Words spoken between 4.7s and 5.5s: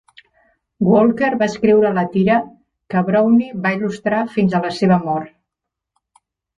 seva mort.